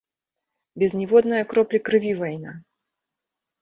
[0.85, 2.51] Без ніводнае кроплі крыві вайна!